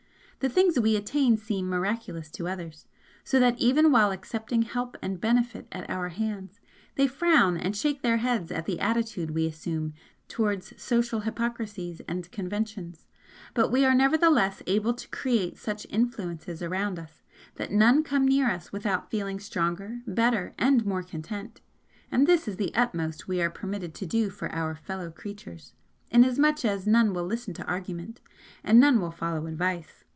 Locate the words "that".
3.39-3.59, 17.57-17.71